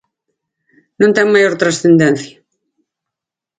Non 0.99 1.11
ten 1.15 1.27
maior 1.33 1.53
transcendencia. 1.61 2.37